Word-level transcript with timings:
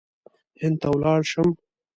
هند 0.61 0.75
ته 0.81 0.87
ولاړ 0.91 1.21
شم. 1.31 1.49